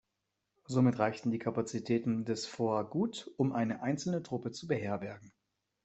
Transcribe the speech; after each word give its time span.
Somit 0.65 0.97
reichten 0.97 1.29
die 1.29 1.37
Kapazitäten 1.37 2.25
des 2.25 2.47
Forts 2.47 2.89
gut, 2.89 3.31
um 3.37 3.53
eine 3.53 3.83
einzelne 3.83 4.23
Truppe 4.23 4.51
zu 4.51 4.65
beherbergen. 4.65 5.31